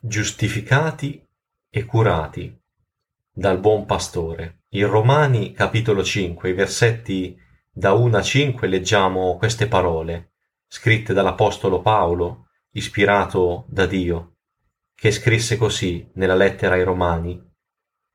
[0.00, 1.26] giustificati
[1.68, 2.56] e curati
[3.32, 4.60] dal buon pastore.
[4.70, 7.36] In Romani capitolo 5, i versetti
[7.68, 10.34] da 1 a 5 leggiamo queste parole,
[10.68, 14.36] scritte dall'Apostolo Paolo, ispirato da Dio,
[14.94, 17.44] che scrisse così nella lettera ai Romani.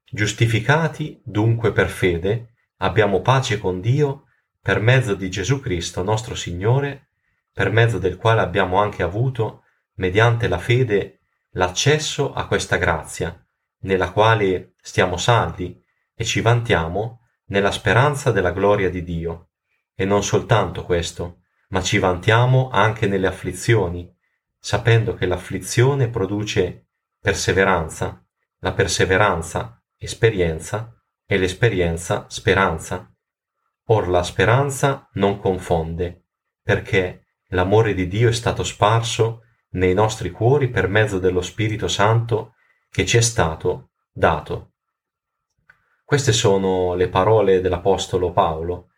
[0.10, 4.28] Giustificati dunque per fede, abbiamo pace con Dio
[4.62, 7.10] per mezzo di Gesù Cristo nostro Signore,
[7.52, 9.64] per mezzo del quale abbiamo anche avuto,
[9.96, 11.23] mediante la fede,
[11.54, 13.38] l'accesso a questa grazia,
[13.82, 15.82] nella quale stiamo saldi
[16.16, 19.50] e ci vantiamo nella speranza della gloria di Dio.
[19.96, 24.12] E non soltanto questo, ma ci vantiamo anche nelle afflizioni,
[24.58, 26.88] sapendo che l'afflizione produce
[27.20, 28.26] perseveranza,
[28.60, 30.94] la perseveranza esperienza
[31.26, 33.12] e l'esperienza speranza.
[33.88, 36.28] Or la speranza non confonde,
[36.62, 39.43] perché l'amore di Dio è stato sparso
[39.74, 42.56] nei nostri cuori per mezzo dello Spirito Santo
[42.90, 44.74] che ci è stato dato.
[46.04, 48.90] Queste sono le parole dell'Apostolo Paolo,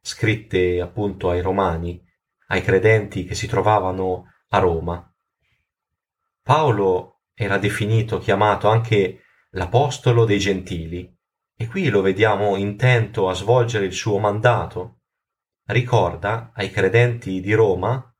[0.00, 2.00] scritte appunto ai Romani,
[2.48, 5.12] ai credenti che si trovavano a Roma.
[6.42, 11.12] Paolo era definito, chiamato anche l'Apostolo dei Gentili,
[11.56, 15.00] e qui lo vediamo intento a svolgere il suo mandato.
[15.66, 18.11] Ricorda ai credenti di Roma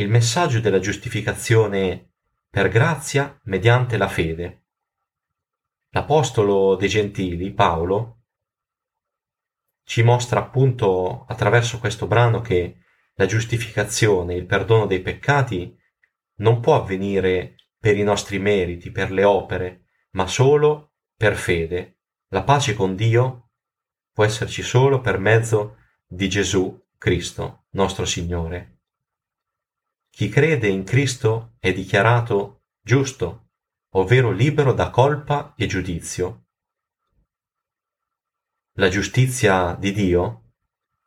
[0.00, 2.12] il messaggio della giustificazione
[2.48, 4.64] per grazia mediante la fede.
[5.90, 8.22] L'Apostolo dei Gentili, Paolo,
[9.84, 12.78] ci mostra appunto attraverso questo brano che
[13.14, 15.76] la giustificazione, il perdono dei peccati,
[16.36, 21.98] non può avvenire per i nostri meriti, per le opere, ma solo per fede.
[22.28, 23.50] La pace con Dio
[24.12, 28.79] può esserci solo per mezzo di Gesù Cristo, nostro Signore.
[30.10, 33.50] Chi crede in Cristo è dichiarato giusto,
[33.94, 36.46] ovvero libero da colpa e giudizio.
[38.74, 40.52] La giustizia di Dio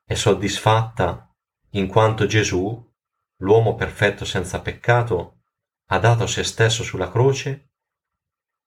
[0.03, 1.34] è soddisfatta
[1.72, 2.92] in quanto Gesù,
[3.38, 5.44] l'uomo perfetto senza peccato,
[5.88, 7.72] ha dato se stesso sulla croce,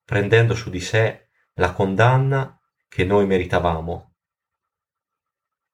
[0.03, 4.15] prendendo su di sé la condanna che noi meritavamo.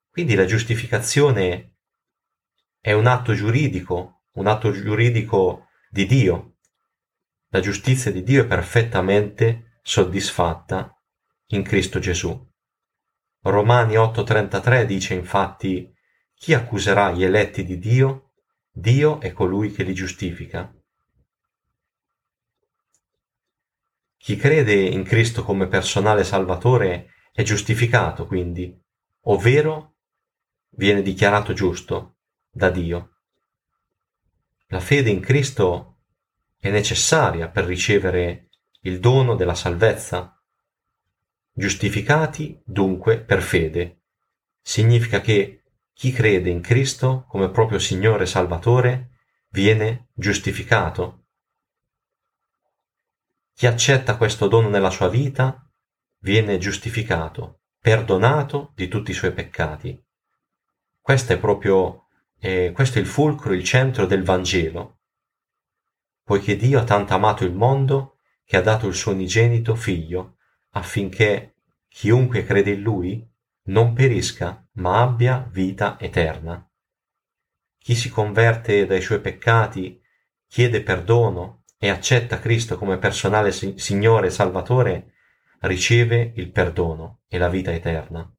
[0.10, 1.78] Quindi la giustificazione
[2.80, 6.56] è un atto giuridico un atto giuridico di Dio.
[7.50, 11.00] La giustizia di Dio è perfettamente soddisfatta
[11.48, 12.52] in Cristo Gesù.
[13.42, 15.94] Romani 8:33 dice infatti
[16.34, 18.32] chi accuserà gli eletti di Dio?
[18.72, 20.74] Dio è colui che li giustifica.
[24.18, 28.82] Chi crede in Cristo come personale Salvatore è giustificato quindi,
[29.26, 29.98] ovvero
[30.72, 32.18] viene dichiarato giusto
[32.50, 33.13] da Dio.
[34.74, 36.00] La fede in Cristo
[36.58, 38.50] è necessaria per ricevere
[38.82, 40.44] il dono della salvezza.
[41.52, 44.02] Giustificati dunque per fede.
[44.64, 45.62] Significa che
[45.94, 49.12] chi crede in Cristo come proprio Signore Salvatore
[49.50, 51.26] viene giustificato.
[53.54, 55.70] Chi accetta questo dono nella sua vita
[56.18, 60.04] viene giustificato, perdonato di tutti i suoi peccati.
[61.00, 62.03] Questa è proprio
[62.46, 64.98] e questo è il fulcro, il centro del Vangelo,
[66.24, 70.40] poiché Dio ha tanto amato il mondo che ha dato il suo unigenito figlio,
[70.72, 73.26] affinché chiunque crede in lui
[73.68, 76.70] non perisca, ma abbia vita eterna.
[77.78, 80.02] Chi si converte dai suoi peccati,
[80.46, 85.14] chiede perdono e accetta Cristo come personale Signore e Salvatore,
[85.62, 88.30] riceve il perdono e la vita eterna.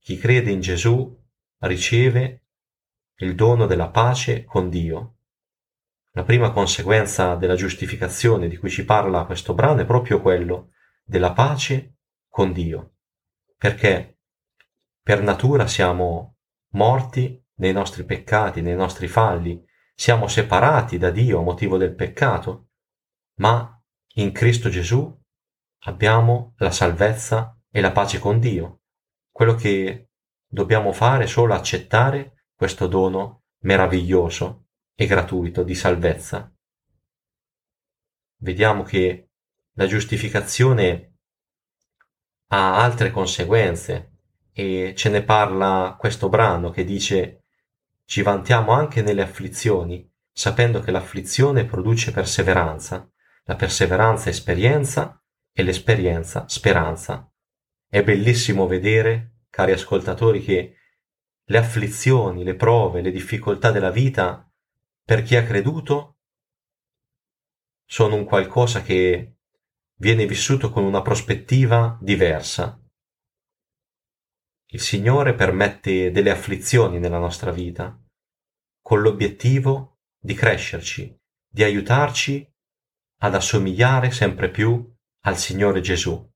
[0.00, 1.16] Chi crede in Gesù
[1.60, 2.44] riceve
[3.16, 5.16] il dono della pace con Dio.
[6.12, 10.70] La prima conseguenza della giustificazione di cui ci parla questo brano è proprio quello
[11.04, 11.96] della pace
[12.28, 12.96] con Dio,
[13.56, 14.20] perché
[15.02, 16.36] per natura siamo
[16.72, 22.68] morti nei nostri peccati, nei nostri falli, siamo separati da Dio a motivo del peccato,
[23.38, 23.80] ma
[24.14, 25.16] in Cristo Gesù
[25.84, 28.82] abbiamo la salvezza e la pace con Dio.
[29.30, 30.07] Quello che
[30.50, 36.50] Dobbiamo fare solo accettare questo dono meraviglioso e gratuito di salvezza.
[38.38, 39.28] Vediamo che
[39.72, 41.18] la giustificazione
[42.48, 44.12] ha altre conseguenze
[44.50, 47.42] e ce ne parla questo brano che dice
[48.06, 53.06] ci vantiamo anche nelle afflizioni, sapendo che l'afflizione produce perseveranza,
[53.44, 55.22] la perseveranza esperienza
[55.52, 57.30] e l'esperienza speranza.
[57.86, 60.76] È bellissimo vedere cari ascoltatori, che
[61.44, 64.50] le afflizioni, le prove, le difficoltà della vita,
[65.02, 66.18] per chi ha creduto,
[67.84, 69.38] sono un qualcosa che
[69.94, 72.78] viene vissuto con una prospettiva diversa.
[74.70, 77.98] Il Signore permette delle afflizioni nella nostra vita
[78.82, 82.46] con l'obiettivo di crescerci, di aiutarci
[83.20, 86.30] ad assomigliare sempre più al Signore Gesù.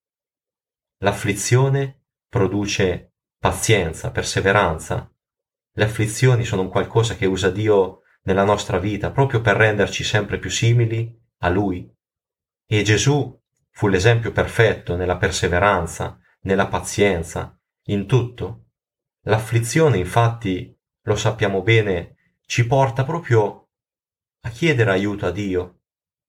[0.98, 2.01] L'afflizione
[2.32, 5.14] produce pazienza, perseveranza.
[5.74, 10.38] Le afflizioni sono un qualcosa che usa Dio nella nostra vita proprio per renderci sempre
[10.38, 11.94] più simili a Lui.
[12.66, 13.38] E Gesù
[13.68, 17.54] fu l'esempio perfetto nella perseveranza, nella pazienza,
[17.88, 18.68] in tutto.
[19.24, 23.72] L'afflizione, infatti, lo sappiamo bene, ci porta proprio
[24.40, 25.80] a chiedere aiuto a Dio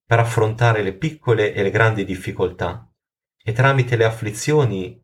[0.06, 2.92] per affrontare le piccole e le grandi difficoltà
[3.42, 5.03] e tramite le afflizioni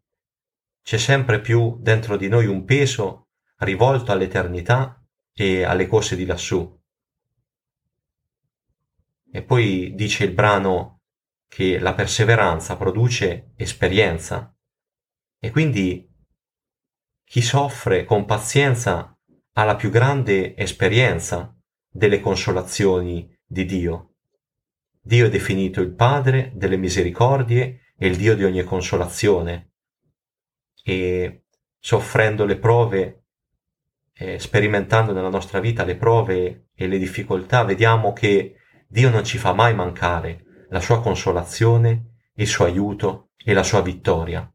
[0.90, 3.28] c'è sempre più dentro di noi un peso
[3.58, 5.00] rivolto all'eternità
[5.32, 6.82] e alle cose di lassù.
[9.32, 11.02] E poi dice il brano
[11.48, 14.52] che la perseveranza produce esperienza
[15.38, 16.12] e quindi
[17.24, 19.16] chi soffre con pazienza
[19.54, 21.56] ha la più grande esperienza
[21.88, 24.16] delle consolazioni di Dio.
[25.00, 29.69] Dio è definito il Padre delle misericordie e il Dio di ogni consolazione.
[30.90, 31.44] E
[31.78, 33.26] soffrendo le prove,
[34.14, 38.56] eh, sperimentando nella nostra vita le prove e le difficoltà, vediamo che
[38.88, 43.82] Dio non ci fa mai mancare la sua consolazione, il suo aiuto e la sua
[43.82, 44.52] vittoria.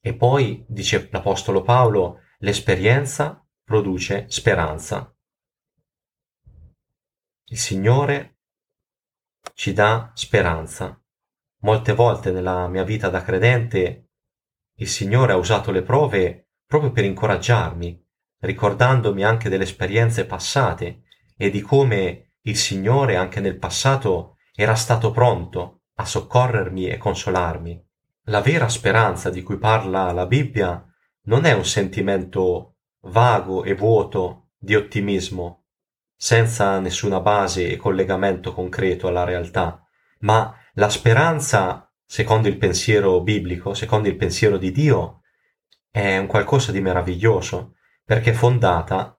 [0.00, 5.16] E poi, dice l'Apostolo Paolo, l'esperienza produce speranza.
[7.46, 8.36] Il Signore
[9.54, 11.02] ci dà speranza.
[11.64, 14.10] Molte volte nella mia vita da credente
[14.76, 18.06] il Signore ha usato le prove proprio per incoraggiarmi,
[18.40, 25.10] ricordandomi anche delle esperienze passate e di come il Signore anche nel passato era stato
[25.10, 27.82] pronto a soccorrermi e consolarmi.
[28.24, 30.84] La vera speranza di cui parla la Bibbia
[31.24, 32.76] non è un sentimento
[33.06, 35.64] vago e vuoto di ottimismo,
[36.14, 39.82] senza nessuna base e collegamento concreto alla realtà,
[40.20, 45.22] ma la speranza, secondo il pensiero biblico, secondo il pensiero di Dio,
[45.90, 47.74] è un qualcosa di meraviglioso,
[48.04, 49.18] perché è fondata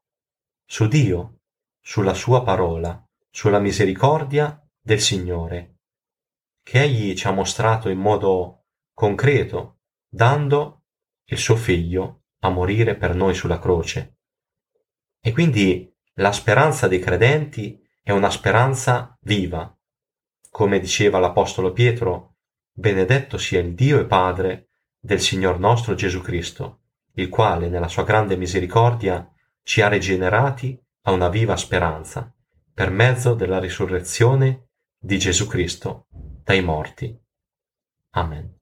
[0.66, 1.40] su Dio,
[1.80, 5.78] sulla sua parola, sulla misericordia del Signore,
[6.62, 10.84] che Egli ci ha mostrato in modo concreto, dando
[11.26, 14.18] il suo figlio a morire per noi sulla croce.
[15.20, 19.75] E quindi la speranza dei credenti è una speranza viva.
[20.56, 22.36] Come diceva l'Apostolo Pietro,
[22.72, 26.84] benedetto sia il Dio e Padre del Signor nostro Gesù Cristo,
[27.16, 29.30] il quale nella sua grande misericordia
[29.64, 32.34] ci ha rigenerati a una viva speranza,
[32.74, 37.14] per mezzo della risurrezione di Gesù Cristo dai morti.
[38.12, 38.58] Amen.